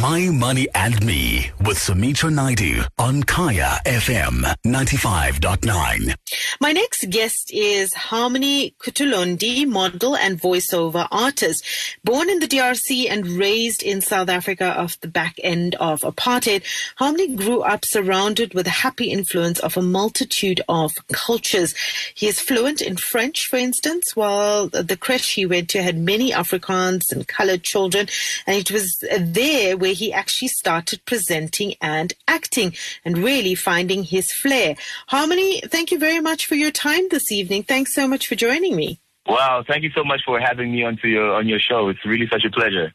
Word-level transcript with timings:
My 0.00 0.30
Money 0.32 0.68
and 0.74 1.04
Me 1.04 1.50
with 1.60 1.78
Sumitra 1.78 2.30
Naidu 2.30 2.82
on 2.98 3.22
Kaya 3.22 3.78
FM 3.84 4.42
95.9. 4.64 6.14
My 6.60 6.72
next 6.72 7.10
guest 7.10 7.50
is 7.52 7.92
Harmony 7.94 8.74
Kutulondi, 8.80 9.66
model 9.66 10.16
and 10.16 10.40
voiceover 10.40 11.06
artist. 11.10 11.64
Born 12.04 12.30
in 12.30 12.38
the 12.38 12.46
DRC 12.48 13.10
and 13.10 13.26
raised 13.26 13.82
in 13.82 14.00
South 14.00 14.28
Africa 14.28 14.74
off 14.76 14.98
the 15.00 15.08
back 15.08 15.34
end 15.42 15.74
of 15.76 16.00
apartheid, 16.00 16.64
Harmony 16.96 17.36
grew 17.36 17.62
up 17.62 17.84
surrounded 17.84 18.54
with 18.54 18.64
the 18.64 18.70
happy 18.70 19.10
influence 19.10 19.58
of 19.60 19.76
a 19.76 19.82
multitude 19.82 20.60
of 20.68 20.92
cultures. 21.12 21.74
He 22.14 22.28
is 22.28 22.40
fluent 22.40 22.80
in 22.80 22.96
French, 22.96 23.46
for 23.46 23.56
instance, 23.56 24.16
while 24.16 24.68
the 24.68 24.96
creche 24.96 25.34
he 25.34 25.46
went 25.46 25.68
to 25.70 25.82
had 25.82 25.98
many 25.98 26.32
Afrikaans 26.32 27.12
and 27.12 27.28
colored 27.28 27.62
children. 27.62 28.08
And 28.46 28.56
it 28.56 28.70
was 28.70 29.04
there 29.18 29.76
where 29.82 29.94
he 29.94 30.12
actually 30.12 30.46
started 30.46 31.04
presenting 31.06 31.74
and 31.80 32.14
acting 32.28 32.72
and 33.04 33.18
really 33.18 33.56
finding 33.56 34.04
his 34.04 34.32
flair. 34.32 34.76
Harmony, 35.08 35.60
thank 35.62 35.90
you 35.90 35.98
very 35.98 36.20
much 36.20 36.46
for 36.46 36.54
your 36.54 36.70
time 36.70 37.08
this 37.10 37.32
evening. 37.32 37.64
Thanks 37.64 37.92
so 37.92 38.06
much 38.06 38.28
for 38.28 38.36
joining 38.36 38.76
me. 38.76 39.00
Wow, 39.26 39.64
thank 39.66 39.82
you 39.82 39.90
so 39.92 40.04
much 40.04 40.20
for 40.24 40.38
having 40.38 40.70
me 40.70 40.84
onto 40.84 41.08
your 41.08 41.34
on 41.34 41.48
your 41.48 41.58
show. 41.58 41.88
It's 41.88 42.04
really 42.04 42.28
such 42.28 42.44
a 42.44 42.50
pleasure. 42.50 42.92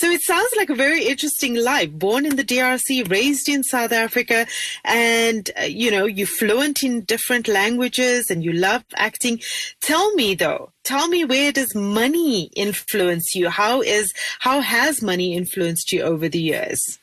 So 0.00 0.08
it 0.08 0.22
sounds 0.22 0.48
like 0.56 0.70
a 0.70 0.74
very 0.74 1.04
interesting 1.04 1.54
life. 1.56 1.92
Born 1.92 2.24
in 2.24 2.36
the 2.36 2.42
DRC, 2.42 3.10
raised 3.10 3.50
in 3.50 3.62
South 3.62 3.92
Africa, 3.92 4.46
and 4.82 5.50
uh, 5.60 5.64
you 5.64 5.90
know, 5.90 6.06
you're 6.06 6.26
fluent 6.26 6.82
in 6.82 7.02
different 7.02 7.46
languages 7.48 8.30
and 8.30 8.42
you 8.42 8.54
love 8.54 8.82
acting. 8.96 9.42
Tell 9.82 10.14
me 10.14 10.34
though, 10.34 10.72
tell 10.84 11.08
me 11.08 11.26
where 11.26 11.52
does 11.52 11.74
money 11.74 12.44
influence 12.56 13.34
you? 13.34 13.50
How 13.50 13.82
is 13.82 14.14
how 14.38 14.62
has 14.62 15.02
money 15.02 15.36
influenced 15.36 15.92
you 15.92 16.00
over 16.00 16.30
the 16.30 16.40
years? 16.40 16.98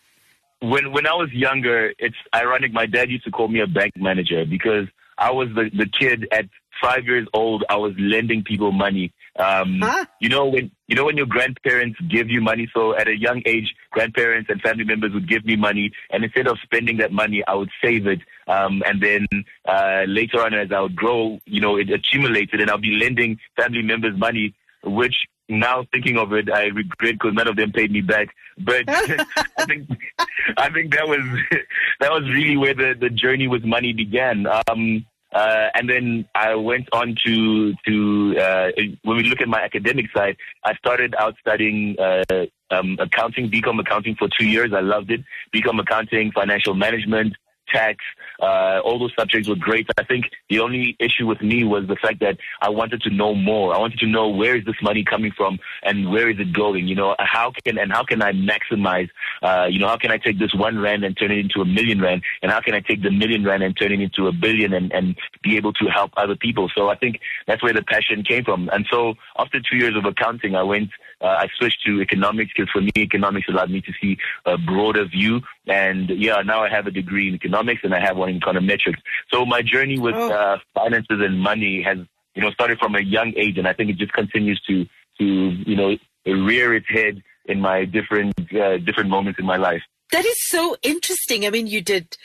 When 0.61 0.91
when 0.91 1.05
I 1.05 1.13
was 1.13 1.31
younger, 1.31 1.93
it's 1.99 2.17
ironic. 2.33 2.73
My 2.73 2.87
dad 2.87 3.11
used 3.11 3.25
to 3.25 3.31
call 3.31 3.47
me 3.47 3.59
a 3.59 3.67
bank 3.67 3.93
manager 3.95 4.43
because 4.43 4.87
I 5.19 5.29
was 5.29 5.49
the, 5.49 5.69
the 5.71 5.85
kid 5.85 6.27
at 6.31 6.45
five 6.81 7.05
years 7.05 7.27
old. 7.33 7.63
I 7.69 7.75
was 7.75 7.93
lending 7.97 8.43
people 8.43 8.71
money. 8.71 9.13
Um, 9.37 9.79
huh? 9.81 10.05
You 10.19 10.29
know 10.29 10.47
when 10.47 10.71
you 10.87 10.95
know 10.95 11.05
when 11.05 11.17
your 11.17 11.25
grandparents 11.25 11.99
give 12.09 12.29
you 12.29 12.41
money. 12.41 12.69
So 12.73 12.95
at 12.95 13.07
a 13.07 13.17
young 13.17 13.41
age, 13.45 13.73
grandparents 13.91 14.49
and 14.49 14.61
family 14.61 14.83
members 14.83 15.13
would 15.13 15.29
give 15.29 15.45
me 15.45 15.55
money, 15.55 15.91
and 16.09 16.23
instead 16.23 16.47
of 16.47 16.57
spending 16.63 16.97
that 16.97 17.11
money, 17.11 17.43
I 17.47 17.53
would 17.53 17.69
save 17.83 18.07
it. 18.07 18.19
Um, 18.47 18.81
and 18.85 19.01
then 19.01 19.27
uh, 19.67 20.03
later 20.07 20.41
on, 20.41 20.53
as 20.53 20.71
I 20.71 20.79
would 20.79 20.95
grow, 20.95 21.39
you 21.45 21.61
know, 21.61 21.77
it 21.77 21.91
accumulated, 21.91 22.61
and 22.61 22.69
I'll 22.69 22.77
be 22.77 22.97
lending 22.99 23.39
family 23.55 23.83
members 23.83 24.17
money, 24.17 24.55
which 24.83 25.15
now 25.49 25.85
thinking 25.91 26.17
of 26.17 26.33
it, 26.33 26.51
I 26.51 26.65
regret 26.65 27.13
because 27.13 27.33
none 27.33 27.47
of 27.47 27.55
them 27.55 27.71
paid 27.71 27.91
me 27.91 28.01
back. 28.01 28.29
But 28.57 28.83
I 28.87 29.65
think 29.65 29.89
I 30.57 30.69
think 30.69 30.93
that 30.93 31.07
was 31.07 31.19
that 31.99 32.11
was 32.11 32.23
really 32.23 32.57
where 32.57 32.73
the, 32.73 32.95
the 32.99 33.09
journey 33.09 33.47
with 33.47 33.63
money 33.63 33.93
began. 33.93 34.47
Um, 34.69 35.05
uh, 35.33 35.67
and 35.75 35.89
then 35.89 36.25
I 36.35 36.55
went 36.55 36.87
on 36.91 37.15
to 37.25 37.73
to 37.85 38.39
uh, 38.39 38.71
when 39.03 39.17
we 39.17 39.23
look 39.23 39.41
at 39.41 39.47
my 39.47 39.61
academic 39.61 40.05
side, 40.15 40.37
I 40.63 40.73
started 40.75 41.15
out 41.19 41.35
studying 41.39 41.95
uh, 41.99 42.45
um, 42.71 42.97
accounting, 42.99 43.49
BCom 43.49 43.79
accounting 43.79 44.15
for 44.15 44.29
two 44.39 44.45
years. 44.45 44.71
I 44.73 44.81
loved 44.81 45.11
it. 45.11 45.21
BCom 45.53 45.79
accounting, 45.79 46.31
financial 46.31 46.73
management, 46.75 47.35
tax, 47.73 48.03
uh, 48.41 48.79
all 48.83 48.99
those 48.99 49.13
subjects 49.17 49.47
were 49.47 49.55
great. 49.55 49.87
I 49.97 50.03
think 50.03 50.25
the 50.49 50.59
only 50.59 50.95
issue 50.99 51.25
with 51.25 51.41
me 51.41 51.63
was 51.63 51.87
the 51.87 51.95
fact 51.95 52.19
that 52.21 52.37
I 52.61 52.69
wanted 52.69 53.01
to 53.01 53.09
know 53.09 53.33
more. 53.33 53.73
I 53.73 53.79
wanted 53.79 53.99
to 53.99 54.07
know 54.07 54.29
where 54.29 54.55
is 54.55 54.65
this 54.65 54.75
money 54.81 55.03
coming 55.03 55.31
from 55.35 55.59
and 55.83 56.11
where 56.11 56.29
is 56.29 56.39
it 56.39 56.53
going? 56.53 56.87
You 56.87 56.95
know, 56.95 57.15
how 57.19 57.51
can 57.63 57.77
and 57.77 57.91
how 57.91 58.03
can 58.03 58.21
I 58.21 58.31
maximize? 58.31 59.09
Uh, 59.41 59.67
you 59.69 59.79
know, 59.79 59.87
how 59.87 59.97
can 59.97 60.11
I 60.11 60.17
take 60.17 60.39
this 60.39 60.53
one 60.53 60.79
rand 60.79 61.03
and 61.03 61.17
turn 61.17 61.31
it 61.31 61.39
into 61.39 61.61
a 61.61 61.65
million 61.65 62.01
rand, 62.01 62.23
and 62.41 62.51
how 62.51 62.61
can 62.61 62.73
I 62.73 62.79
take 62.79 63.01
the 63.03 63.11
million 63.11 63.43
rand 63.43 63.63
and 63.63 63.75
turn 63.77 63.91
it 63.91 63.99
into 63.99 64.27
a 64.27 64.31
billion 64.31 64.73
and 64.73 64.91
and 64.91 65.15
be 65.43 65.57
able 65.57 65.73
to 65.73 65.85
help 65.85 66.11
other 66.17 66.35
people? 66.35 66.69
So 66.75 66.89
I 66.89 66.95
think 66.95 67.19
that's 67.47 67.63
where 67.63 67.73
the 67.73 67.83
passion 67.83 68.23
came 68.23 68.43
from. 68.43 68.69
And 68.71 68.85
so 68.91 69.15
after 69.37 69.59
two 69.59 69.77
years 69.77 69.95
of 69.95 70.05
accounting, 70.05 70.55
I 70.55 70.63
went. 70.63 70.89
Uh, 71.19 71.27
I 71.27 71.47
switched 71.57 71.83
to 71.85 72.01
economics 72.01 72.51
because 72.55 72.69
for 72.71 72.81
me, 72.81 72.91
economics 72.97 73.47
allowed 73.49 73.71
me 73.71 73.81
to 73.81 73.91
see 73.99 74.17
a 74.45 74.57
broader 74.57 75.05
view. 75.05 75.41
And 75.65 76.09
yeah, 76.09 76.41
now 76.43 76.63
I 76.63 76.69
have 76.69 76.85
a 76.87 76.91
degree 76.91 77.27
in 77.27 77.33
economics 77.33 77.81
and 77.83 77.93
I 77.93 77.99
have 77.99 78.17
one 78.17 78.29
in 78.29 78.39
econometrics. 78.39 78.99
So 79.31 79.45
my 79.45 79.61
journey 79.61 79.99
with 79.99 80.15
oh. 80.15 80.31
uh, 80.31 80.57
finances 80.75 81.19
and 81.21 81.39
money 81.39 81.81
has, 81.81 81.97
you 82.35 82.41
know, 82.43 82.51
started 82.51 82.77
from 82.77 82.95
a 82.95 83.01
young 83.01 83.33
age, 83.35 83.57
and 83.57 83.67
I 83.67 83.73
think 83.73 83.89
it 83.89 83.97
just 83.97 84.13
continues 84.13 84.61
to, 84.67 84.85
to 85.19 85.25
you 85.25 85.75
know, 85.75 85.97
rear 86.25 86.75
its 86.75 86.87
head 86.87 87.23
in 87.45 87.59
my 87.59 87.85
different 87.85 88.33
uh, 88.53 88.77
different 88.77 89.09
moments 89.09 89.39
in 89.39 89.45
my 89.45 89.57
life. 89.57 89.81
That 90.11 90.25
is 90.25 90.37
so 90.47 90.77
interesting. 90.83 91.45
I 91.45 91.49
mean, 91.49 91.67
you 91.67 91.81
did 91.81 92.15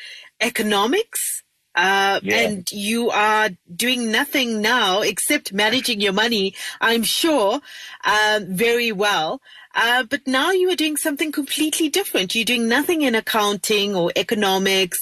economics, 0.40 1.41
uh, 1.74 2.20
yeah. 2.22 2.40
and 2.40 2.70
you 2.70 3.10
are 3.10 3.50
doing 3.74 4.12
nothing 4.12 4.60
now 4.60 5.00
except 5.00 5.52
managing 5.52 6.00
your 6.00 6.12
money, 6.12 6.54
I'm 6.80 7.02
sure, 7.02 7.60
um, 8.04 8.46
very 8.46 8.92
well. 8.92 9.40
Uh, 9.74 10.02
but 10.02 10.26
now 10.26 10.50
you 10.50 10.70
are 10.70 10.76
doing 10.76 10.96
something 10.96 11.32
completely 11.32 11.88
different. 11.88 12.34
You're 12.34 12.44
doing 12.44 12.68
nothing 12.68 13.02
in 13.02 13.14
accounting 13.14 13.96
or 13.96 14.12
economics, 14.16 14.98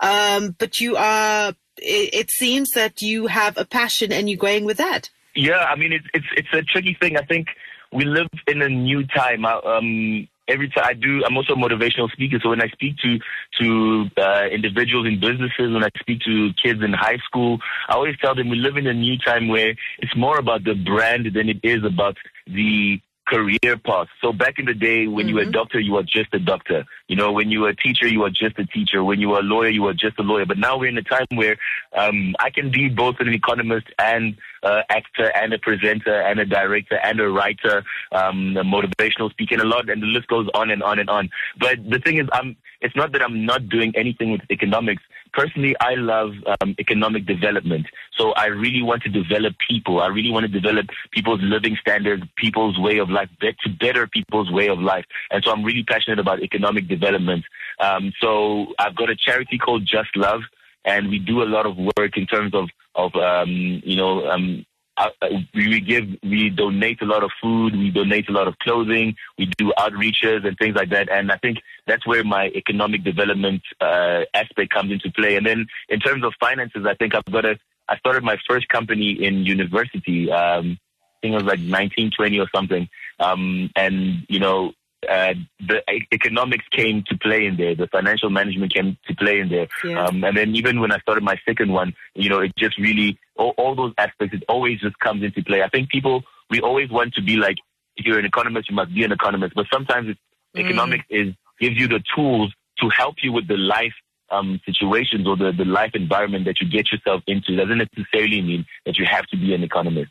um, 0.00 0.56
but 0.58 0.80
you 0.80 0.96
are. 0.96 1.54
It, 1.78 2.14
it, 2.14 2.30
seems 2.30 2.70
that 2.70 3.02
you 3.02 3.26
have 3.26 3.58
a 3.58 3.66
passion 3.66 4.10
and 4.10 4.30
you're 4.30 4.38
going 4.38 4.64
with 4.64 4.78
that. 4.78 5.10
Yeah, 5.34 5.58
I 5.58 5.76
mean 5.76 5.92
it's 5.92 6.06
it's 6.14 6.26
it's 6.34 6.48
a 6.54 6.62
tricky 6.62 6.96
thing. 6.98 7.18
I 7.18 7.22
think 7.22 7.48
we 7.92 8.06
live 8.06 8.28
in 8.46 8.62
a 8.62 8.68
new 8.70 9.06
time. 9.06 9.44
Um, 9.44 10.26
every 10.48 10.68
time 10.68 10.84
I 10.86 10.94
do, 10.94 11.22
I'm 11.24 11.36
also 11.36 11.54
a 11.54 11.56
motivational 11.56 12.10
speaker. 12.10 12.38
So 12.42 12.50
when 12.50 12.62
I 12.62 12.68
speak 12.68 12.96
to 12.98 13.18
to 13.60 14.10
uh, 14.16 14.46
individuals 14.52 15.06
in 15.06 15.20
businesses, 15.20 15.72
when 15.72 15.84
I 15.84 15.90
speak 16.00 16.20
to 16.22 16.50
kids 16.62 16.82
in 16.82 16.92
high 16.92 17.18
school, 17.26 17.58
I 17.88 17.94
always 17.94 18.16
tell 18.20 18.34
them 18.34 18.48
we 18.48 18.56
live 18.56 18.76
in 18.76 18.86
a 18.86 18.94
new 18.94 19.18
time 19.18 19.48
where 19.48 19.74
it's 19.98 20.16
more 20.16 20.38
about 20.38 20.64
the 20.64 20.74
brand 20.74 21.26
than 21.34 21.48
it 21.48 21.60
is 21.62 21.84
about 21.84 22.16
the 22.46 23.00
career 23.26 23.76
path. 23.84 24.06
So 24.22 24.32
back 24.32 24.58
in 24.58 24.66
the 24.66 24.74
day, 24.74 25.06
when 25.06 25.26
mm-hmm. 25.26 25.28
you 25.28 25.34
were 25.34 25.40
a 25.40 25.44
mm-hmm. 25.44 25.52
doctor, 25.52 25.80
you 25.80 25.94
were 25.94 26.02
just 26.04 26.32
a 26.32 26.38
doctor. 26.38 26.84
You 27.08 27.16
know, 27.16 27.32
when 27.32 27.50
you 27.50 27.60
were 27.60 27.70
a 27.70 27.76
teacher, 27.76 28.06
you 28.06 28.20
were 28.20 28.30
just 28.30 28.58
a 28.58 28.66
teacher. 28.66 29.02
When 29.02 29.20
you 29.20 29.30
were 29.30 29.40
a 29.40 29.42
lawyer, 29.42 29.68
you 29.68 29.82
were 29.82 29.94
just 29.94 30.18
a 30.18 30.22
lawyer. 30.22 30.46
But 30.46 30.58
now 30.58 30.78
we're 30.78 30.90
in 30.90 30.98
a 30.98 31.02
time 31.02 31.26
where 31.34 31.56
um, 31.96 32.34
I 32.38 32.50
can 32.50 32.70
be 32.70 32.88
both 32.88 33.16
an 33.18 33.28
economist 33.28 33.88
and 33.98 34.36
uh, 34.66 34.82
actor 34.88 35.28
and 35.36 35.52
a 35.52 35.58
presenter 35.58 36.20
and 36.28 36.40
a 36.40 36.46
director 36.46 36.98
and 37.02 37.20
a 37.20 37.28
writer, 37.28 37.84
um, 38.12 38.56
a 38.56 38.64
motivational 38.64 39.30
speaker, 39.30 39.54
and 39.54 39.62
a 39.62 39.66
lot, 39.66 39.88
and 39.88 40.02
the 40.02 40.06
list 40.06 40.26
goes 40.28 40.48
on 40.54 40.70
and 40.70 40.82
on 40.82 40.98
and 40.98 41.08
on. 41.08 41.30
But 41.58 41.76
the 41.88 41.98
thing 41.98 42.18
is, 42.18 42.26
I'm. 42.32 42.56
It's 42.82 42.94
not 42.94 43.12
that 43.12 43.22
I'm 43.22 43.46
not 43.46 43.70
doing 43.70 43.92
anything 43.96 44.32
with 44.32 44.42
economics 44.50 45.02
personally, 45.36 45.76
I 45.80 45.94
love 45.94 46.32
um, 46.60 46.74
economic 46.78 47.26
development. 47.26 47.86
So 48.16 48.32
I 48.32 48.46
really 48.46 48.82
want 48.82 49.02
to 49.02 49.10
develop 49.10 49.54
people. 49.68 50.00
I 50.00 50.06
really 50.06 50.30
want 50.30 50.46
to 50.46 50.52
develop 50.60 50.86
people's 51.12 51.40
living 51.42 51.76
standards, 51.80 52.22
people's 52.36 52.78
way 52.78 52.98
of 52.98 53.10
life, 53.10 53.28
to 53.40 53.70
better 53.78 54.06
people's 54.06 54.50
way 54.50 54.68
of 54.68 54.78
life. 54.78 55.04
And 55.30 55.44
so 55.44 55.52
I'm 55.52 55.62
really 55.62 55.84
passionate 55.84 56.18
about 56.18 56.42
economic 56.42 56.88
development. 56.88 57.44
Um, 57.78 58.12
so 58.20 58.68
I've 58.78 58.96
got 58.96 59.10
a 59.10 59.16
charity 59.16 59.58
called 59.58 59.82
Just 59.86 60.16
Love, 60.16 60.40
and 60.86 61.08
we 61.08 61.18
do 61.18 61.42
a 61.42 61.44
lot 61.44 61.66
of 61.66 61.76
work 61.76 62.16
in 62.16 62.26
terms 62.26 62.54
of 62.54 62.68
of 62.94 63.14
um, 63.16 63.82
you 63.84 63.96
know 63.96 64.26
um, 64.28 64.64
uh, 64.96 65.10
we 65.54 65.80
give, 65.80 66.04
we 66.22 66.48
donate 66.50 67.02
a 67.02 67.04
lot 67.04 67.22
of 67.22 67.30
food, 67.42 67.76
we 67.76 67.90
donate 67.90 68.28
a 68.28 68.32
lot 68.32 68.48
of 68.48 68.58
clothing, 68.60 69.14
we 69.38 69.46
do 69.58 69.72
outreaches 69.78 70.46
and 70.46 70.56
things 70.58 70.74
like 70.74 70.90
that. 70.90 71.10
And 71.10 71.30
I 71.30 71.36
think 71.36 71.58
that's 71.86 72.06
where 72.06 72.24
my 72.24 72.46
economic 72.54 73.04
development 73.04 73.62
uh, 73.80 74.22
aspect 74.32 74.72
comes 74.72 74.92
into 74.92 75.10
play. 75.12 75.36
And 75.36 75.46
then 75.46 75.66
in 75.88 76.00
terms 76.00 76.24
of 76.24 76.32
finances, 76.40 76.86
I 76.86 76.94
think 76.94 77.14
I've 77.14 77.30
got 77.30 77.44
a, 77.44 77.58
I 77.88 77.98
started 77.98 78.24
my 78.24 78.38
first 78.48 78.68
company 78.68 79.22
in 79.22 79.44
university. 79.44 80.30
Um, 80.32 80.78
I 81.02 81.16
think 81.20 81.32
it 81.32 81.36
was 81.36 81.44
like 81.44 81.60
1920 81.60 82.40
or 82.40 82.48
something. 82.54 82.88
Um, 83.20 83.70
and, 83.76 84.24
you 84.28 84.38
know, 84.38 84.72
uh, 85.08 85.34
the 85.60 85.82
economics 86.12 86.64
came 86.70 87.02
to 87.08 87.16
play 87.18 87.46
in 87.46 87.56
there, 87.56 87.74
the 87.74 87.86
financial 87.88 88.30
management 88.30 88.74
came 88.74 88.96
to 89.06 89.14
play 89.14 89.40
in 89.40 89.48
there. 89.48 89.68
Yeah. 89.84 90.04
Um, 90.04 90.24
and 90.24 90.36
then 90.36 90.54
even 90.54 90.80
when 90.80 90.92
I 90.92 90.98
started 90.98 91.24
my 91.24 91.36
second 91.46 91.72
one, 91.72 91.94
you 92.14 92.28
know, 92.28 92.40
it 92.40 92.52
just 92.56 92.78
really, 92.78 93.18
all, 93.36 93.54
all 93.56 93.74
those 93.74 93.92
aspects, 93.98 94.34
it 94.34 94.44
always 94.48 94.80
just 94.80 94.98
comes 94.98 95.22
into 95.22 95.42
play. 95.42 95.62
I 95.62 95.68
think 95.68 95.88
people, 95.90 96.22
we 96.50 96.60
always 96.60 96.90
want 96.90 97.14
to 97.14 97.22
be 97.22 97.36
like, 97.36 97.56
if 97.96 98.04
you're 98.04 98.18
an 98.18 98.24
economist, 98.24 98.68
you 98.68 98.76
must 98.76 98.94
be 98.94 99.04
an 99.04 99.12
economist. 99.12 99.54
But 99.54 99.66
sometimes 99.72 100.08
it's, 100.10 100.20
mm. 100.56 100.64
economics 100.64 101.04
is, 101.10 101.34
gives 101.60 101.76
you 101.76 101.88
the 101.88 102.02
tools 102.14 102.54
to 102.80 102.88
help 102.90 103.16
you 103.22 103.32
with 103.32 103.48
the 103.48 103.56
life 103.56 103.94
um, 104.30 104.60
situations 104.66 105.26
or 105.26 105.36
the, 105.36 105.52
the 105.52 105.64
life 105.64 105.92
environment 105.94 106.44
that 106.46 106.60
you 106.60 106.68
get 106.68 106.90
yourself 106.90 107.22
into. 107.26 107.52
It 107.52 107.56
doesn't 107.56 107.78
necessarily 107.78 108.42
mean 108.42 108.66
that 108.84 108.98
you 108.98 109.06
have 109.08 109.26
to 109.28 109.36
be 109.36 109.54
an 109.54 109.62
economist 109.62 110.10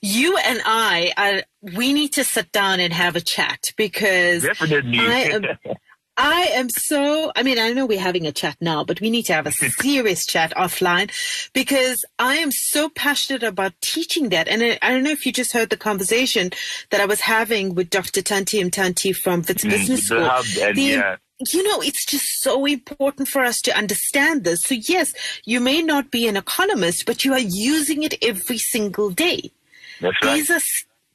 you 0.00 0.36
and 0.36 0.60
I 0.64 1.12
are, 1.16 1.74
we 1.76 1.92
need 1.92 2.12
to 2.14 2.24
sit 2.24 2.52
down 2.52 2.80
and 2.80 2.92
have 2.92 3.16
a 3.16 3.20
chat 3.20 3.64
because 3.76 4.42
Definitely. 4.42 4.98
I 4.98 5.20
am, 5.32 5.44
I 6.16 6.50
am 6.54 6.68
so, 6.68 7.30
I 7.36 7.44
mean, 7.44 7.58
I 7.60 7.72
know 7.72 7.86
we're 7.86 8.00
having 8.00 8.26
a 8.26 8.32
chat 8.32 8.56
now, 8.60 8.82
but 8.82 9.00
we 9.00 9.08
need 9.08 9.24
to 9.26 9.34
have 9.34 9.46
a 9.46 9.52
serious 9.52 10.26
chat 10.26 10.52
offline 10.56 11.10
because 11.52 12.04
I 12.18 12.36
am 12.36 12.50
so 12.50 12.88
passionate 12.88 13.44
about 13.44 13.72
teaching 13.80 14.30
that. 14.30 14.48
And 14.48 14.62
I, 14.62 14.78
I, 14.82 14.90
don't 14.90 15.04
know 15.04 15.10
if 15.10 15.24
you 15.24 15.32
just 15.32 15.52
heard 15.52 15.70
the 15.70 15.76
conversation 15.76 16.50
that 16.90 17.00
I 17.00 17.06
was 17.06 17.20
having 17.20 17.74
with 17.76 17.90
Dr. 17.90 18.20
Tanti 18.20 18.62
Mtanti 18.62 19.14
from 19.14 19.42
Wits 19.46 19.64
mm, 19.64 19.70
Business 19.70 20.06
School. 20.06 20.24
Hub 20.24 20.44
and, 20.60 20.76
the, 20.76 20.82
yeah 20.82 21.16
you 21.52 21.62
know, 21.62 21.80
it's 21.80 22.04
just 22.04 22.40
so 22.40 22.64
important 22.66 23.28
for 23.28 23.42
us 23.44 23.60
to 23.62 23.76
understand 23.76 24.44
this. 24.44 24.60
So 24.62 24.74
yes, 24.74 25.12
you 25.44 25.60
may 25.60 25.82
not 25.82 26.10
be 26.10 26.26
an 26.26 26.36
economist, 26.36 27.06
but 27.06 27.24
you 27.24 27.32
are 27.32 27.38
using 27.38 28.02
it 28.02 28.14
every 28.22 28.58
single 28.58 29.10
day. 29.10 29.52
That's 30.00 30.16
right. 30.22 30.34
These 30.34 30.50
are 30.50 30.60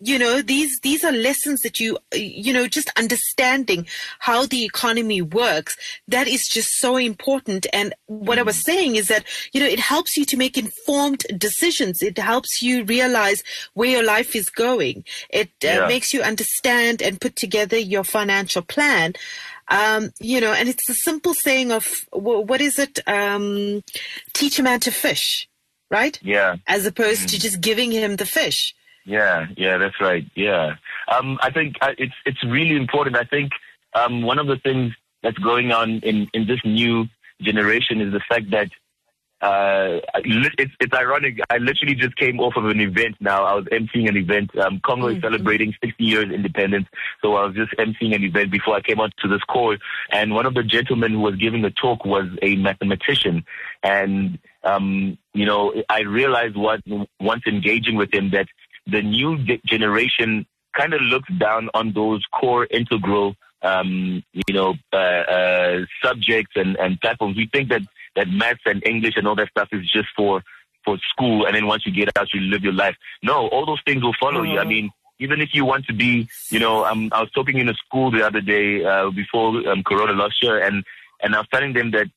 you 0.05 0.19
know 0.19 0.41
these 0.41 0.79
these 0.81 1.03
are 1.03 1.13
lessons 1.13 1.61
that 1.61 1.79
you 1.79 1.97
you 2.13 2.51
know 2.51 2.67
just 2.67 2.91
understanding 2.97 3.87
how 4.19 4.45
the 4.45 4.65
economy 4.65 5.21
works 5.21 5.77
that 6.09 6.27
is 6.27 6.47
just 6.47 6.77
so 6.77 6.97
important. 6.97 7.65
And 7.71 7.93
what 8.07 8.37
i 8.37 8.43
was 8.43 8.57
mm. 8.57 8.63
saying 8.63 8.95
is 8.97 9.07
that 9.07 9.23
you 9.53 9.61
know 9.61 9.65
it 9.65 9.79
helps 9.79 10.17
you 10.17 10.25
to 10.25 10.37
make 10.37 10.57
informed 10.57 11.25
decisions. 11.37 12.01
It 12.01 12.17
helps 12.17 12.61
you 12.61 12.83
realize 12.83 13.43
where 13.75 13.89
your 13.89 14.03
life 14.03 14.35
is 14.35 14.49
going. 14.49 15.05
It 15.29 15.51
uh, 15.63 15.87
makes 15.87 16.13
you 16.13 16.21
understand 16.21 17.01
and 17.01 17.21
put 17.21 17.35
together 17.37 17.77
your 17.77 18.03
financial 18.03 18.61
plan. 18.61 19.13
Um, 19.69 20.11
you 20.19 20.41
know 20.41 20.51
and 20.51 20.67
it's 20.67 20.85
the 20.85 20.93
simple 20.93 21.33
saying 21.33 21.71
of 21.71 21.87
what 22.11 22.59
is 22.59 22.77
it? 22.77 22.99
Um, 23.07 23.83
teach 24.33 24.59
a 24.59 24.63
man 24.63 24.81
to 24.81 24.91
fish 24.91 25.47
right? 25.89 26.17
Yeah. 26.23 26.55
As 26.65 26.87
opposed 26.87 27.19
mm-hmm. 27.19 27.27
to 27.27 27.37
mm. 27.37 27.41
just 27.41 27.61
giving 27.61 27.91
him 27.91 28.15
the 28.15 28.25
fish 28.25 28.73
yeah, 29.05 29.47
yeah, 29.57 29.77
that's 29.77 29.99
right. 29.99 30.25
Yeah, 30.35 30.75
um, 31.07 31.39
I 31.41 31.51
think 31.51 31.75
uh, 31.81 31.93
it's 31.97 32.13
it's 32.25 32.43
really 32.43 32.75
important. 32.75 33.17
I 33.17 33.23
think 33.23 33.51
um, 33.93 34.23
one 34.23 34.39
of 34.39 34.47
the 34.47 34.57
things 34.57 34.93
that's 35.21 35.37
going 35.37 35.71
on 35.71 35.99
in 35.99 36.27
in 36.33 36.47
this 36.47 36.59
new 36.63 37.05
generation 37.41 38.01
is 38.01 38.13
the 38.13 38.21
fact 38.29 38.51
that 38.51 38.69
uh, 39.43 39.99
it's, 40.23 40.73
it's 40.79 40.93
ironic. 40.93 41.37
I 41.49 41.57
literally 41.57 41.95
just 41.95 42.15
came 42.15 42.39
off 42.39 42.55
of 42.55 42.65
an 42.65 42.79
event 42.79 43.17
now. 43.19 43.43
I 43.43 43.55
was 43.55 43.65
emceeing 43.65 44.07
an 44.07 44.15
event. 44.15 44.57
Um, 44.57 44.79
Congo 44.85 45.07
mm-hmm. 45.07 45.17
is 45.17 45.21
celebrating 45.21 45.73
60 45.83 46.01
years 46.01 46.31
independence. 46.31 46.87
So 47.21 47.35
I 47.35 47.45
was 47.45 47.53
just 47.55 47.73
emceeing 47.73 48.15
an 48.15 48.23
event 48.23 48.51
before 48.51 48.75
I 48.75 48.81
came 48.81 49.01
on 49.01 49.11
to 49.21 49.27
this 49.27 49.41
call. 49.43 49.75
And 50.11 50.33
one 50.33 50.45
of 50.45 50.53
the 50.53 50.63
gentlemen 50.63 51.11
who 51.11 51.19
was 51.19 51.35
giving 51.35 51.61
the 51.61 51.71
talk 51.71 52.05
was 52.05 52.27
a 52.41 52.55
mathematician. 52.55 53.43
And, 53.83 54.39
um, 54.63 55.17
you 55.33 55.45
know, 55.45 55.73
I 55.89 56.01
realized 56.03 56.55
what, 56.55 56.79
once 57.19 57.43
engaging 57.45 57.97
with 57.97 58.13
him 58.13 58.29
that 58.31 58.47
the 58.87 59.01
new 59.01 59.37
generation 59.65 60.45
kind 60.77 60.93
of 60.93 61.01
looks 61.01 61.29
down 61.37 61.69
on 61.73 61.93
those 61.93 62.23
core 62.33 62.67
integral, 62.69 63.35
um, 63.61 64.23
you 64.33 64.53
know, 64.53 64.75
uh, 64.91 64.97
uh, 64.97 65.85
subjects 66.03 66.53
and, 66.55 66.75
and 66.77 66.99
platforms. 66.99 67.37
We 67.37 67.47
think 67.51 67.69
that, 67.69 67.81
that 68.15 68.27
maths 68.29 68.61
and 68.65 68.85
English 68.85 69.15
and 69.15 69.27
all 69.27 69.35
that 69.35 69.49
stuff 69.49 69.69
is 69.71 69.89
just 69.89 70.09
for, 70.15 70.43
for 70.83 70.97
school. 71.11 71.45
And 71.45 71.55
then 71.55 71.67
once 71.67 71.85
you 71.85 71.93
get 71.93 72.09
out, 72.17 72.33
you 72.33 72.41
live 72.41 72.63
your 72.63 72.73
life. 72.73 72.95
No, 73.21 73.47
all 73.47 73.65
those 73.65 73.81
things 73.85 74.03
will 74.03 74.15
follow 74.19 74.43
you. 74.43 74.59
I 74.59 74.65
mean, 74.65 74.89
even 75.19 75.41
if 75.41 75.49
you 75.53 75.63
want 75.63 75.85
to 75.85 75.93
be, 75.93 76.27
you 76.49 76.59
know, 76.59 76.85
um, 76.85 77.09
I 77.11 77.21
was 77.21 77.31
talking 77.31 77.57
in 77.57 77.69
a 77.69 77.73
school 77.75 78.11
the 78.11 78.25
other 78.25 78.41
day, 78.41 78.83
uh, 78.83 79.09
before 79.11 79.55
um, 79.69 79.83
Corona 79.83 80.13
last 80.13 80.43
year 80.43 80.61
and, 80.61 80.83
and 81.21 81.35
I 81.35 81.39
was 81.39 81.47
telling 81.53 81.73
them 81.73 81.91
that 81.91 82.07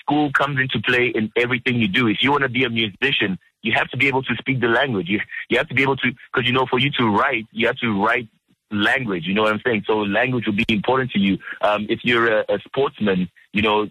school 0.00 0.32
comes 0.32 0.58
into 0.58 0.80
play 0.80 1.12
in 1.14 1.30
everything 1.36 1.76
you 1.76 1.88
do. 1.88 2.08
If 2.08 2.22
you 2.22 2.30
want 2.32 2.42
to 2.42 2.48
be 2.48 2.64
a 2.64 2.70
musician, 2.70 3.38
you 3.62 3.72
have 3.74 3.88
to 3.88 3.96
be 3.96 4.08
able 4.08 4.22
to 4.22 4.34
speak 4.36 4.60
the 4.60 4.68
language. 4.68 5.08
You 5.08 5.20
you 5.48 5.58
have 5.58 5.68
to 5.68 5.74
be 5.74 5.82
able 5.82 5.96
to 5.96 6.10
because 6.32 6.46
you 6.46 6.52
know 6.52 6.66
for 6.66 6.78
you 6.78 6.90
to 6.98 7.04
write, 7.08 7.46
you 7.52 7.66
have 7.66 7.76
to 7.78 8.02
write 8.02 8.28
language. 8.70 9.24
You 9.26 9.34
know 9.34 9.42
what 9.42 9.54
I'm 9.54 9.62
saying? 9.64 9.84
So 9.86 9.98
language 9.98 10.46
will 10.46 10.54
be 10.54 10.66
important 10.68 11.10
to 11.12 11.18
you. 11.18 11.38
Um, 11.62 11.86
if 11.88 12.00
you're 12.02 12.40
a, 12.40 12.44
a 12.48 12.58
sportsman, 12.66 13.28
you 13.52 13.62
know 13.62 13.88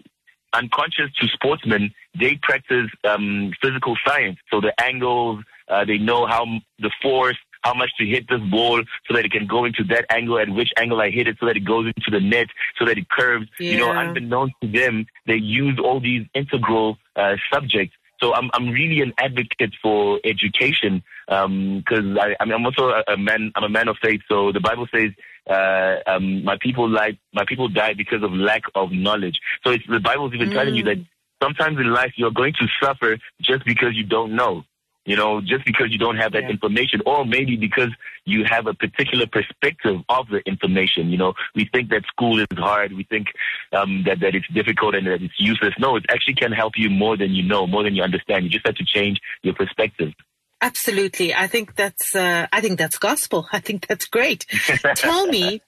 unconscious 0.54 1.10
to 1.20 1.28
sportsmen, 1.28 1.92
they 2.18 2.38
practice 2.42 2.90
um, 3.04 3.52
physical 3.62 3.96
science. 4.06 4.38
So 4.50 4.60
the 4.60 4.72
angles, 4.82 5.44
uh, 5.68 5.84
they 5.84 5.98
know 5.98 6.26
how 6.26 6.46
the 6.78 6.90
force, 7.02 7.36
how 7.62 7.74
much 7.74 7.90
to 7.98 8.06
hit 8.06 8.28
this 8.28 8.40
ball 8.50 8.82
so 9.06 9.14
that 9.14 9.24
it 9.24 9.32
can 9.32 9.46
go 9.46 9.64
into 9.64 9.84
that 9.84 10.06
angle 10.10 10.38
at 10.38 10.48
which 10.48 10.72
angle 10.76 11.00
I 11.00 11.10
hit 11.10 11.28
it 11.28 11.36
so 11.40 11.46
that 11.46 11.56
it 11.56 11.64
goes 11.64 11.86
into 11.86 12.10
the 12.10 12.20
net 12.20 12.48
so 12.78 12.84
that 12.84 12.98
it 12.98 13.08
curves. 13.08 13.46
Yeah. 13.58 13.72
You 13.72 13.78
know, 13.78 13.90
unbeknownst 13.90 14.54
to 14.62 14.68
them, 14.68 15.06
they 15.26 15.36
use 15.36 15.78
all 15.82 16.00
these 16.00 16.26
integral 16.34 16.98
uh, 17.16 17.36
subjects 17.52 17.94
so 18.20 18.34
I'm 18.34 18.50
I'm 18.52 18.70
really 18.70 19.00
an 19.00 19.12
advocate 19.18 19.74
for 19.82 20.20
education 20.24 21.02
because 21.26 22.04
um, 22.04 22.18
I, 22.18 22.34
I 22.40 22.44
mean, 22.44 22.54
I'm 22.54 22.64
also 22.64 22.88
a, 22.88 23.02
a, 23.12 23.16
man. 23.16 23.52
I'm 23.54 23.64
a 23.64 23.68
man 23.68 23.88
of 23.88 23.96
faith. 24.02 24.20
So 24.28 24.52
the 24.52 24.60
Bible 24.60 24.86
says 24.94 25.10
uh, 25.48 25.96
um, 26.06 26.44
my 26.44 26.56
people 26.60 26.88
lied, 26.88 27.18
my 27.32 27.44
people 27.46 27.68
die 27.68 27.94
because 27.94 28.22
of 28.22 28.32
lack 28.32 28.62
of 28.74 28.92
knowledge. 28.92 29.38
So 29.64 29.70
it's, 29.70 29.84
the 29.88 30.00
Bible's 30.00 30.34
even 30.34 30.50
mm. 30.50 30.54
telling 30.54 30.74
you 30.74 30.84
that 30.84 30.98
mm. 30.98 31.06
sometimes 31.42 31.78
in 31.78 31.92
life 31.92 32.12
you're 32.16 32.30
going 32.30 32.54
to 32.54 32.66
suffer 32.82 33.18
just 33.40 33.64
because 33.64 33.94
you 33.94 34.04
don't 34.04 34.34
know 34.34 34.64
you 35.08 35.16
know, 35.16 35.40
just 35.40 35.64
because 35.64 35.90
you 35.90 35.96
don't 35.96 36.18
have 36.18 36.32
that 36.32 36.42
yeah. 36.42 36.50
information, 36.50 37.00
or 37.06 37.24
maybe 37.24 37.56
because 37.56 37.88
you 38.26 38.44
have 38.44 38.66
a 38.66 38.74
particular 38.74 39.26
perspective 39.26 39.96
of 40.10 40.28
the 40.28 40.40
information. 40.46 41.08
You 41.08 41.16
know, 41.16 41.32
we 41.54 41.64
think 41.72 41.88
that 41.88 42.02
school 42.08 42.38
is 42.38 42.46
hard, 42.52 42.92
we 42.92 43.04
think 43.04 43.28
um, 43.72 44.04
that 44.04 44.20
that 44.20 44.34
it's 44.34 44.46
difficult 44.52 44.94
and 44.94 45.06
that 45.06 45.22
it's 45.22 45.40
useless. 45.40 45.72
No, 45.78 45.96
it 45.96 46.04
actually 46.10 46.34
can 46.34 46.52
help 46.52 46.74
you 46.76 46.90
more 46.90 47.16
than 47.16 47.30
you 47.30 47.42
know, 47.42 47.66
more 47.66 47.82
than 47.82 47.94
you 47.94 48.02
understand. 48.02 48.44
You 48.44 48.50
just 48.50 48.66
have 48.66 48.74
to 48.74 48.84
change 48.84 49.18
your 49.42 49.54
perspective. 49.54 50.12
Absolutely, 50.60 51.34
I 51.34 51.46
think 51.46 51.74
that's 51.74 52.14
uh, 52.14 52.46
I 52.52 52.60
think 52.60 52.78
that's 52.78 52.98
gospel. 52.98 53.48
I 53.52 53.60
think 53.60 53.86
that's 53.86 54.04
great. 54.04 54.44
Tell 54.94 55.26
me. 55.26 55.62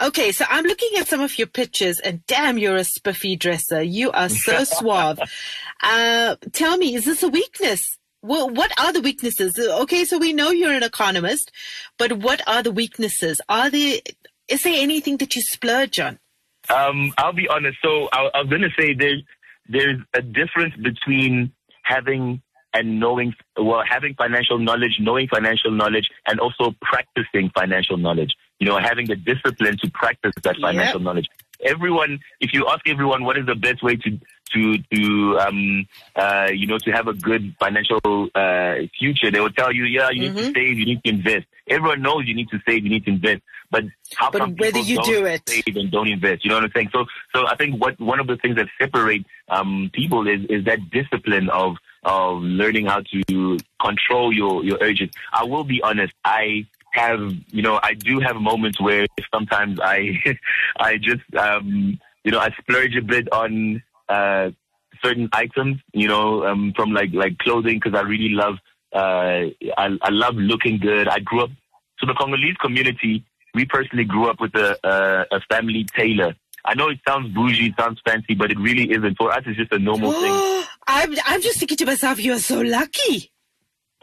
Okay, 0.00 0.32
so 0.32 0.46
I'm 0.48 0.64
looking 0.64 0.92
at 0.98 1.06
some 1.06 1.20
of 1.20 1.38
your 1.38 1.48
pictures, 1.48 2.00
and 2.00 2.24
damn, 2.26 2.56
you're 2.56 2.76
a 2.76 2.84
spiffy 2.84 3.36
dresser. 3.36 3.82
You 3.82 4.10
are 4.12 4.30
so 4.30 4.64
suave. 4.78 5.20
Uh, 5.82 6.36
tell 6.52 6.78
me, 6.78 6.94
is 6.94 7.04
this 7.04 7.22
a 7.22 7.28
weakness? 7.28 7.98
Well, 8.22 8.48
what 8.50 8.72
are 8.78 8.92
the 8.92 9.00
weaknesses? 9.00 9.58
Okay, 9.58 10.04
so 10.04 10.18
we 10.18 10.32
know 10.32 10.50
you're 10.50 10.72
an 10.72 10.82
economist, 10.82 11.50
but 11.98 12.12
what 12.12 12.46
are 12.46 12.62
the 12.62 12.72
weaknesses? 12.72 13.40
Are 13.48 13.70
there 13.70 14.00
is 14.48 14.62
there 14.62 14.74
anything 14.76 15.16
that 15.18 15.34
you 15.36 15.42
splurge 15.42 16.00
on? 16.00 16.18
Um, 16.68 17.14
I'll 17.16 17.32
be 17.32 17.48
honest. 17.48 17.78
So 17.82 18.08
I, 18.12 18.30
I 18.34 18.40
was 18.40 18.50
going 18.50 18.62
to 18.62 18.70
say 18.78 18.94
there's 18.94 19.22
there's 19.68 20.00
a 20.14 20.20
difference 20.20 20.74
between 20.76 21.52
having 21.82 22.42
and 22.72 23.00
knowing, 23.00 23.34
well, 23.56 23.82
having 23.88 24.14
financial 24.14 24.58
knowledge, 24.58 24.98
knowing 25.00 25.26
financial 25.28 25.70
knowledge, 25.70 26.08
and 26.26 26.38
also 26.38 26.74
practicing 26.80 27.50
financial 27.50 27.96
knowledge. 27.96 28.32
You 28.58 28.66
know, 28.66 28.78
having 28.78 29.06
the 29.06 29.16
discipline 29.16 29.78
to 29.78 29.90
practice 29.90 30.32
that 30.42 30.56
financial 30.60 31.00
yep. 31.00 31.04
knowledge. 31.04 31.26
Everyone, 31.64 32.20
if 32.40 32.52
you 32.52 32.66
ask 32.68 32.86
everyone 32.88 33.24
what 33.24 33.38
is 33.38 33.46
the 33.46 33.54
best 33.54 33.82
way 33.82 33.96
to 33.96 34.18
to 34.52 34.78
to 34.92 35.38
um 35.38 35.86
uh 36.16 36.48
you 36.52 36.66
know 36.66 36.78
to 36.78 36.90
have 36.90 37.06
a 37.06 37.14
good 37.14 37.54
financial 37.58 38.28
uh 38.34 38.74
future, 38.98 39.30
they 39.30 39.40
will 39.40 39.50
tell 39.50 39.72
you, 39.72 39.84
yeah, 39.84 40.10
you 40.10 40.30
mm-hmm. 40.30 40.36
need 40.36 40.42
to 40.42 40.48
mm-hmm. 40.48 40.54
save, 40.54 40.78
you 40.78 40.86
need 40.86 41.04
to 41.04 41.10
invest. 41.10 41.46
Everyone 41.68 42.02
knows 42.02 42.26
you 42.26 42.34
need 42.34 42.48
to 42.50 42.58
save, 42.66 42.82
you 42.82 42.90
need 42.90 43.04
to 43.04 43.10
invest, 43.10 43.42
but 43.70 43.84
how 44.16 44.30
but 44.30 44.40
come 44.40 44.56
whether 44.56 44.80
you 44.80 45.00
do 45.02 45.24
it 45.26 45.42
save 45.48 45.76
and 45.76 45.90
don't 45.90 46.08
invest? 46.08 46.44
You 46.44 46.50
know 46.50 46.56
what 46.56 46.64
I'm 46.64 46.72
saying? 46.74 46.90
So 46.92 47.04
so 47.34 47.46
I 47.46 47.56
think 47.56 47.80
what 47.80 47.98
one 48.00 48.20
of 48.20 48.26
the 48.26 48.36
things 48.36 48.56
that 48.56 48.66
separate 48.80 49.24
um 49.48 49.90
people 49.92 50.26
is 50.26 50.44
is 50.48 50.64
that 50.64 50.90
discipline 50.90 51.48
of 51.50 51.76
of 52.02 52.42
learning 52.42 52.86
how 52.86 53.02
to 53.02 53.58
control 53.80 54.32
your 54.32 54.64
your 54.64 54.78
urges. 54.80 55.10
I 55.32 55.44
will 55.44 55.64
be 55.64 55.80
honest, 55.82 56.12
I 56.24 56.66
have 56.92 57.20
you 57.48 57.62
know 57.62 57.78
I 57.82 57.94
do 57.94 58.20
have 58.20 58.36
moments 58.36 58.80
where 58.80 59.06
sometimes 59.32 59.78
I 59.80 60.22
I 60.78 60.96
just 60.96 61.22
um 61.36 61.98
you 62.24 62.32
know 62.32 62.38
I 62.38 62.50
splurge 62.60 62.96
a 62.96 63.02
bit 63.02 63.32
on 63.32 63.82
uh, 64.08 64.50
certain 65.02 65.28
items, 65.32 65.78
you 65.92 66.08
know, 66.08 66.44
um, 66.44 66.72
from 66.76 66.92
like 66.92 67.10
like 67.12 67.38
clothing 67.38 67.80
because 67.82 67.98
I 67.98 68.02
really 68.02 68.30
love 68.30 68.56
uh, 68.92 69.46
I, 69.78 69.98
I 70.02 70.10
love 70.10 70.34
looking 70.34 70.78
good. 70.78 71.08
I 71.08 71.20
grew 71.20 71.44
up 71.44 71.50
so 71.98 72.06
the 72.06 72.14
Congolese 72.14 72.56
community. 72.56 73.24
We 73.54 73.64
personally 73.64 74.04
grew 74.04 74.28
up 74.28 74.40
with 74.40 74.54
a 74.54 74.76
a, 74.84 75.36
a 75.36 75.40
family 75.48 75.86
tailor. 75.96 76.34
I 76.64 76.74
know 76.74 76.88
it 76.88 76.98
sounds 77.08 77.32
bougie, 77.32 77.68
it 77.68 77.74
sounds 77.78 78.00
fancy, 78.04 78.34
but 78.34 78.50
it 78.50 78.58
really 78.58 78.90
isn't. 78.90 79.16
For 79.16 79.32
us, 79.32 79.42
it's 79.46 79.56
just 79.56 79.72
a 79.72 79.78
normal 79.78 80.12
thing. 80.12 80.64
I'm 80.86 81.14
I'm 81.24 81.40
just 81.40 81.58
thinking 81.58 81.76
to 81.78 81.86
myself, 81.86 82.20
you're 82.20 82.38
so 82.38 82.60
lucky. 82.60 83.30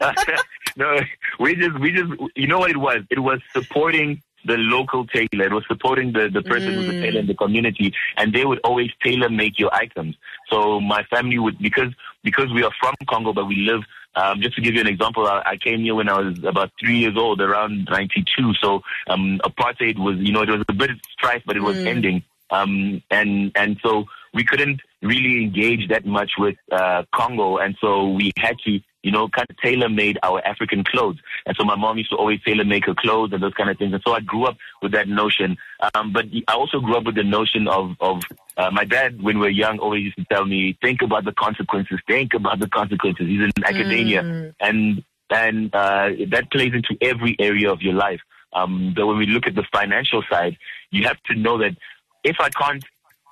no, 0.76 1.00
we 1.40 1.54
just 1.54 1.78
we 1.78 1.92
just 1.92 2.12
you 2.34 2.46
know 2.46 2.58
what 2.58 2.70
it 2.70 2.76
was? 2.76 3.00
It 3.10 3.20
was 3.20 3.40
supporting 3.52 4.22
the 4.44 4.56
local 4.56 5.06
tailor. 5.06 5.46
It 5.46 5.52
was 5.52 5.64
supporting 5.66 6.12
the, 6.12 6.28
the 6.28 6.42
person 6.42 6.72
mm. 6.72 6.74
who's 6.74 6.88
a 6.88 7.00
tailor 7.00 7.20
in 7.20 7.26
the 7.26 7.34
community, 7.34 7.92
and 8.16 8.32
they 8.32 8.44
would 8.44 8.60
always 8.60 8.90
tailor 9.02 9.28
make 9.28 9.58
your 9.58 9.72
items. 9.74 10.16
So 10.48 10.80
my 10.80 11.02
family 11.04 11.38
would 11.38 11.58
because 11.58 11.92
because 12.22 12.52
we 12.52 12.62
are 12.62 12.72
from 12.80 12.94
Congo, 13.08 13.32
but 13.32 13.46
we 13.46 13.56
live. 13.56 13.82
Um, 14.14 14.40
just 14.40 14.56
to 14.56 14.62
give 14.62 14.74
you 14.74 14.80
an 14.80 14.88
example, 14.88 15.28
I, 15.28 15.42
I 15.46 15.56
came 15.56 15.80
here 15.80 15.94
when 15.94 16.08
I 16.08 16.18
was 16.18 16.42
about 16.42 16.72
three 16.80 16.98
years 16.98 17.16
old, 17.16 17.40
around 17.40 17.88
'92. 17.90 18.54
So 18.54 18.82
um, 19.06 19.40
apartheid 19.44 19.98
was, 19.98 20.16
you 20.18 20.32
know, 20.32 20.42
it 20.42 20.48
was 20.48 20.64
a 20.68 20.72
bit 20.72 20.90
of 20.90 20.96
strife, 21.12 21.42
but 21.46 21.56
it 21.56 21.62
was 21.62 21.76
mm. 21.76 21.86
ending. 21.86 22.24
Um, 22.50 23.02
and 23.10 23.52
and 23.54 23.78
so 23.82 24.06
we 24.34 24.44
couldn't 24.44 24.80
really 25.02 25.42
engage 25.42 25.88
that 25.88 26.06
much 26.06 26.32
with 26.38 26.56
uh, 26.72 27.04
Congo, 27.14 27.58
and 27.58 27.76
so 27.80 28.10
we 28.10 28.32
had 28.36 28.56
to, 28.64 28.80
you 29.02 29.12
know, 29.12 29.28
kind 29.28 29.46
of 29.48 29.56
tailor 29.58 29.88
made 29.88 30.18
our 30.22 30.44
African 30.44 30.82
clothes. 30.84 31.18
And 31.46 31.56
so 31.56 31.64
my 31.64 31.76
mom 31.76 31.98
used 31.98 32.10
to 32.10 32.16
always 32.16 32.40
tailor 32.42 32.64
make 32.64 32.86
her 32.86 32.94
clothes 32.94 33.32
and 33.32 33.42
those 33.42 33.54
kind 33.54 33.70
of 33.70 33.78
things. 33.78 33.92
And 33.92 34.02
so 34.04 34.12
I 34.12 34.20
grew 34.20 34.44
up 34.46 34.56
with 34.82 34.92
that 34.92 35.08
notion. 35.08 35.56
Um, 35.94 36.12
but 36.12 36.26
I 36.48 36.54
also 36.54 36.80
grew 36.80 36.96
up 36.96 37.04
with 37.04 37.14
the 37.14 37.22
notion 37.22 37.68
of 37.68 37.94
of 38.00 38.22
uh, 38.58 38.70
my 38.72 38.84
dad, 38.84 39.22
when 39.22 39.38
we 39.38 39.46
were 39.46 39.50
young, 39.50 39.78
always 39.78 40.02
used 40.02 40.16
to 40.16 40.24
tell 40.24 40.44
me, 40.44 40.76
think 40.82 41.00
about 41.00 41.24
the 41.24 41.32
consequences, 41.32 42.00
think 42.08 42.34
about 42.34 42.58
the 42.58 42.68
consequences. 42.68 43.28
He's 43.28 43.40
in 43.40 43.52
academia. 43.64 44.22
Mm. 44.22 44.54
And, 44.60 45.04
and, 45.30 45.74
uh, 45.74 46.08
that 46.30 46.50
plays 46.50 46.72
into 46.74 46.96
every 47.00 47.36
area 47.38 47.70
of 47.70 47.82
your 47.82 47.94
life. 47.94 48.20
Um, 48.52 48.94
but 48.96 49.06
when 49.06 49.16
we 49.16 49.26
look 49.26 49.46
at 49.46 49.54
the 49.54 49.64
financial 49.72 50.24
side, 50.28 50.56
you 50.90 51.04
have 51.04 51.22
to 51.26 51.36
know 51.36 51.58
that 51.58 51.76
if 52.24 52.36
I 52.40 52.48
can't 52.50 52.82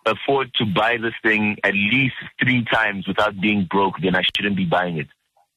afford 0.06 0.54
to 0.54 0.64
buy 0.64 0.96
this 0.96 1.14
thing 1.22 1.58
at 1.64 1.74
least 1.74 2.14
three 2.42 2.64
times 2.72 3.06
without 3.06 3.40
being 3.40 3.66
broke, 3.70 3.94
then 4.00 4.14
I 4.14 4.22
shouldn't 4.36 4.56
be 4.56 4.64
buying 4.64 4.98
it. 4.98 5.08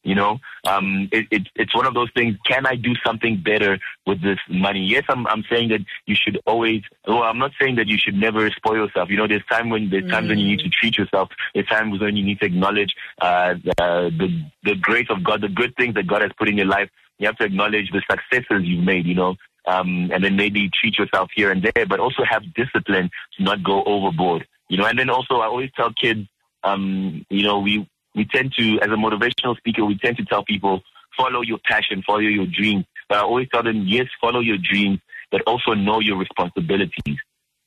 You 0.01 0.15
know, 0.15 0.39
um, 0.65 1.09
it, 1.11 1.27
it, 1.29 1.47
it's 1.55 1.75
one 1.75 1.85
of 1.85 1.93
those 1.93 2.09
things. 2.15 2.37
Can 2.47 2.65
I 2.65 2.75
do 2.75 2.93
something 3.05 3.41
better 3.43 3.77
with 4.07 4.21
this 4.23 4.39
money? 4.49 4.85
Yes, 4.85 5.03
I'm, 5.09 5.27
I'm 5.27 5.43
saying 5.51 5.69
that 5.69 5.81
you 6.05 6.15
should 6.15 6.39
always. 6.45 6.83
Well, 7.05 7.23
I'm 7.23 7.37
not 7.37 7.51
saying 7.61 7.75
that 7.75 7.87
you 7.87 7.97
should 7.97 8.15
never 8.15 8.49
spoil 8.51 8.77
yourself. 8.77 9.09
You 9.09 9.17
know, 9.17 9.27
there's 9.27 9.45
time 9.51 9.69
when 9.69 9.89
there's 9.89 10.09
times 10.09 10.29
when 10.29 10.39
you 10.39 10.47
need 10.47 10.59
to 10.59 10.69
treat 10.69 10.97
yourself. 10.97 11.29
There's 11.53 11.67
times 11.67 11.99
when 11.99 12.15
you 12.15 12.23
need 12.23 12.39
to 12.39 12.45
acknowledge 12.45 12.95
uh, 13.21 13.55
the, 13.55 14.11
the 14.17 14.45
the 14.63 14.75
grace 14.75 15.07
of 15.09 15.21
God, 15.21 15.41
the 15.41 15.49
good 15.49 15.75
things 15.75 15.95
that 15.95 16.07
God 16.07 16.21
has 16.21 16.31
put 16.37 16.47
in 16.47 16.55
your 16.55 16.65
life. 16.65 16.89
You 17.17 17.27
have 17.27 17.37
to 17.37 17.43
acknowledge 17.43 17.91
the 17.91 18.01
successes 18.09 18.63
you've 18.63 18.85
made. 18.85 19.05
You 19.05 19.15
know, 19.15 19.35
um, 19.69 20.09
and 20.11 20.23
then 20.23 20.35
maybe 20.35 20.69
treat 20.79 20.97
yourself 20.97 21.29
here 21.35 21.51
and 21.51 21.63
there, 21.63 21.85
but 21.85 21.99
also 21.99 22.23
have 22.27 22.41
discipline 22.55 23.09
to 23.37 23.43
not 23.43 23.63
go 23.63 23.83
overboard. 23.83 24.47
You 24.69 24.77
know, 24.77 24.85
and 24.85 24.97
then 24.97 25.09
also 25.09 25.35
I 25.35 25.45
always 25.45 25.69
tell 25.75 25.91
kids, 25.93 26.21
um, 26.63 27.25
you 27.29 27.43
know, 27.43 27.59
we 27.59 27.87
we 28.15 28.25
tend 28.25 28.53
to, 28.57 28.79
as 28.81 28.87
a 28.87 28.97
motivational 29.05 29.55
speaker, 29.57 29.85
we 29.85 29.97
tend 29.97 30.17
to 30.17 30.25
tell 30.25 30.43
people, 30.43 30.81
follow 31.15 31.41
your 31.41 31.59
passion, 31.65 32.03
follow 32.05 32.19
your 32.19 32.47
dreams. 32.47 32.85
But 33.07 33.19
I 33.19 33.21
always 33.21 33.47
tell 33.53 33.63
them, 33.63 33.85
yes, 33.87 34.07
follow 34.19 34.39
your 34.39 34.57
dreams, 34.57 34.99
but 35.31 35.41
also 35.45 35.73
know 35.73 35.99
your 35.99 36.17
responsibilities. 36.17 37.17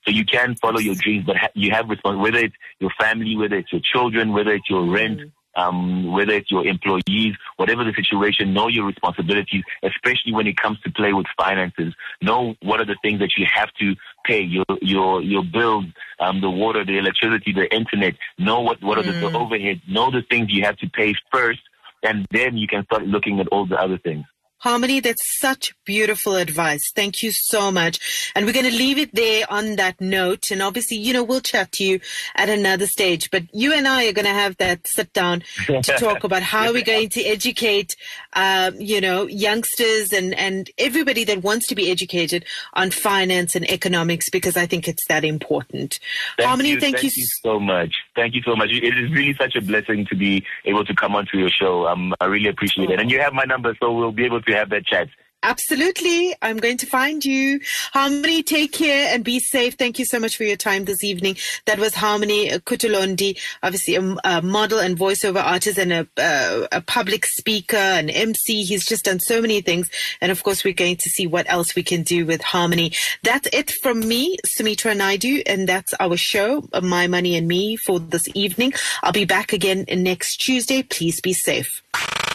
So 0.05 0.11
you 0.11 0.25
can 0.25 0.57
follow 0.57 0.81
your 0.81 0.97
dreams, 0.97 1.25
but 1.25 1.37
ha- 1.37 1.55
you 1.55 1.71
have 1.71 1.87
respons- 1.87 2.21
whether 2.21 2.39
it's 2.39 2.55
your 2.81 2.91
family, 2.99 3.37
whether 3.37 3.57
it's 3.57 3.73
your 3.73 3.81
children, 3.93 4.33
whether 4.33 4.51
it's 4.51 4.69
your 4.69 4.91
rent, 4.91 5.21
um, 5.57 6.13
whether 6.13 6.33
it's 6.33 6.51
your 6.51 6.67
employees, 6.67 7.35
whatever 7.57 7.85
the 7.85 7.93
situation, 7.95 8.53
know 8.55 8.69
your 8.69 8.87
responsibilities, 8.87 9.63
especially 9.83 10.33
when 10.33 10.47
it 10.47 10.57
comes 10.57 10.81
to 10.81 10.91
play 10.91 11.13
with 11.13 11.27
finances. 11.37 11.95
Know 12.21 12.55
what 12.63 12.81
are 12.81 12.87
the 12.87 12.97
things 13.03 13.21
that 13.21 13.37
you 13.37 13.47
have 13.53 13.73
to 13.81 13.95
pay, 14.25 14.41
your 14.41 14.65
your 14.81 15.23
your 15.23 15.45
bills, 15.45 15.85
um, 16.21 16.41
the 16.41 16.51
water, 16.51 16.85
the 16.85 16.99
electricity, 16.99 17.53
the 17.53 17.73
internet. 17.75 18.15
Know 18.39 18.61
what 18.61 18.83
what 18.83 18.99
are 18.99 19.03
the, 19.03 19.13
the 19.13 19.31
overheads. 19.31 19.83
Know 19.89 20.11
the 20.11 20.23
things 20.23 20.49
you 20.51 20.65
have 20.65 20.77
to 20.79 20.89
pay 20.89 21.15
first, 21.33 21.61
and 22.03 22.27
then 22.31 22.57
you 22.57 22.67
can 22.67 22.85
start 22.85 23.07
looking 23.07 23.41
at 23.41 23.49
all 23.49 23.67
the 23.67 23.77
other 23.77 23.99
things. 23.99 24.25
Harmony, 24.63 25.01
that's 25.01 25.41
such 25.41 25.75
beautiful 25.85 26.37
advice. 26.37 26.93
Thank 26.95 27.21
you 27.21 27.33
so 27.33 27.73
much. 27.73 28.31
And 28.37 28.47
we're 28.47 28.53
going 28.53 28.71
to 28.71 28.77
leave 28.77 28.97
it 28.97 29.13
there 29.13 29.45
on 29.51 29.75
that 29.75 30.01
note. 30.01 30.53
And 30.53 30.63
obviously, 30.63 30.99
you 30.99 31.13
know, 31.13 31.25
we'll 31.25 31.41
chat 31.41 31.73
to 31.73 31.85
you 31.85 31.99
at 32.37 32.49
another 32.49 32.87
stage, 32.87 33.29
but 33.33 33.43
you 33.53 33.73
and 33.73 33.89
I 33.89 34.07
are 34.07 34.13
going 34.13 34.25
to 34.25 34.31
have 34.31 34.57
that 34.59 34.87
sit 34.87 35.13
down 35.13 35.43
to 35.67 35.83
talk 35.99 36.23
about 36.23 36.43
how 36.43 36.73
we're 36.73 36.85
going 36.85 37.09
to 37.09 37.23
educate, 37.25 37.97
um, 38.35 38.81
you 38.81 39.01
know, 39.01 39.27
youngsters 39.27 40.13
and, 40.13 40.33
and 40.35 40.71
everybody 40.79 41.25
that 41.25 41.43
wants 41.43 41.67
to 41.67 41.75
be 41.75 41.91
educated 41.91 42.45
on 42.75 42.93
finance 42.93 43.57
and 43.57 43.69
economics, 43.69 44.31
because 44.31 44.57
I 44.57 44.67
think 44.67 44.87
it's 44.87 45.05
that 45.09 45.25
important. 45.25 45.99
Thank 46.37 46.47
Harmony, 46.47 46.71
you, 46.71 46.81
thank, 46.81 47.03
you 47.03 47.11
so 47.11 47.59
much. 47.59 47.97
Thank 48.15 48.37
you 48.37 48.43
so 48.43 48.55
much. 48.55 48.71
It 48.71 48.97
is 48.97 49.11
really 49.11 49.35
such 49.35 49.57
a 49.57 49.61
blessing 49.61 50.07
to 50.07 50.15
be 50.15 50.45
able 50.65 50.85
to 50.85 50.95
come 50.95 51.17
onto 51.17 51.37
your 51.37 51.51
show. 51.51 51.89
Um, 51.89 52.15
I 52.21 52.27
really 52.27 52.49
appreciate 52.49 52.91
it. 52.91 53.01
And 53.01 53.11
you 53.11 53.19
have 53.19 53.33
my 53.33 53.43
number, 53.43 53.77
so 53.81 53.93
we'll 53.93 54.13
be 54.13 54.25
able 54.25 54.41
to 54.41 54.52
have 54.55 54.71
that 54.71 54.87
chat. 54.87 55.09
Absolutely. 55.45 56.35
I'm 56.41 56.59
going 56.59 56.77
to 56.79 56.87
find 56.87 57.25
you. 57.25 57.61
Harmony, 57.93 58.45
take 58.45 58.73
care 58.73 59.13
and 59.13 59.25
be 59.25 59.41
safe. 59.41 59.75
Thank 59.75 59.99
you 59.99 60.05
so 60.05 60.21
much 60.21 60.37
for 60.37 60.45
your 60.45 60.57
time 60.57 60.85
this 60.85 61.03
evening. 61.03 61.37
That 61.67 61.81
was 61.81 61.95
Harmony 61.95 62.51
Kutulondi, 62.51 63.39
obviously 63.63 63.97
a, 63.97 64.17
a 64.25 64.41
model 64.41 64.79
and 64.79 64.97
voiceover 64.97 65.43
artist 65.43 65.79
and 65.79 65.93
a, 65.93 66.09
uh, 66.17 66.69
a 66.71 66.81
public 66.81 67.27
speaker, 67.27 67.77
an 67.77 68.09
MC. 68.09 68.63
He's 68.63 68.87
just 68.87 69.05
done 69.07 69.19
so 69.19 69.41
many 69.41 69.61
things. 69.61 69.91
And 70.21 70.31
of 70.31 70.45
course, 70.45 70.63
we're 70.63 70.75
going 70.75 70.97
to 70.97 71.11
see 71.11 71.27
what 71.27 71.51
else 71.51 71.75
we 71.75 71.83
can 71.83 72.05
do 72.05 72.25
with 72.25 72.41
Harmony. 72.41 72.93
That's 73.25 73.49
it 73.53 73.73
from 73.83 74.07
me, 74.07 74.37
Sumitra 74.45 74.95
Naidu, 74.95 75.43
and 75.47 75.69
that's 75.69 75.93
our 75.99 76.17
show, 76.17 76.69
My 76.81 77.09
Money 77.09 77.37
and 77.37 77.49
Me, 77.49 77.77
for 77.77 77.99
this 77.99 78.29
evening. 78.35 78.75
I'll 79.03 79.11
be 79.11 79.25
back 79.25 79.53
again 79.53 79.87
next 79.89 80.37
Tuesday. 80.37 80.85
Please 80.85 81.21
be 81.21 81.33
safe. 81.33 81.83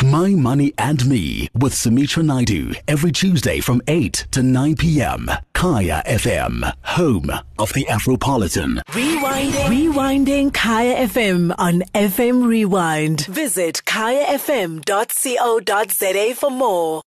My 0.04 0.30
Money 0.30 0.74
and 0.77 1.06
Me 1.08 1.50
with 1.56 1.74
Sumitra 1.74 2.22
Naidu 2.24 2.74
every 2.88 3.12
Tuesday 3.12 3.60
from 3.60 3.82
8 3.88 4.27
to 4.32 4.44
9 4.44 4.75
p.m. 4.75 5.30
Kaya 5.54 6.04
FM, 6.06 6.72
home 6.84 7.32
of 7.58 7.74
the 7.74 7.84
Afropolitan. 7.86 8.80
Rewinding. 8.89 9.66
Rewinding 9.66 10.54
Kaya 10.54 11.08
FM 11.08 11.54
on 11.58 11.82
FM 11.96 12.46
Rewind. 12.48 13.25
Visit 13.25 13.82
kayafm.co.za 13.86 14.86
for 16.36 16.51
more. 16.51 17.01